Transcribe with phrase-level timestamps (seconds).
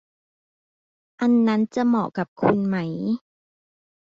[1.21, 2.77] อันนั้นจะเหมาะกับคุณไหม